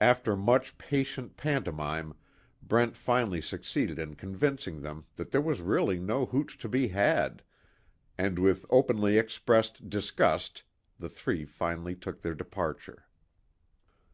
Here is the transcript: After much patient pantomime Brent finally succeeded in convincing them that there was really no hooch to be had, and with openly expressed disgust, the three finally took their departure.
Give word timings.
After 0.00 0.36
much 0.36 0.78
patient 0.78 1.36
pantomime 1.36 2.14
Brent 2.62 2.96
finally 2.96 3.42
succeeded 3.42 3.98
in 3.98 4.14
convincing 4.14 4.80
them 4.80 5.04
that 5.16 5.32
there 5.32 5.40
was 5.42 5.60
really 5.60 5.98
no 6.00 6.24
hooch 6.24 6.56
to 6.60 6.66
be 6.70 6.88
had, 6.88 7.42
and 8.16 8.38
with 8.38 8.64
openly 8.70 9.18
expressed 9.18 9.90
disgust, 9.90 10.62
the 10.98 11.10
three 11.10 11.44
finally 11.44 11.94
took 11.94 12.22
their 12.22 12.34
departure. 12.34 13.04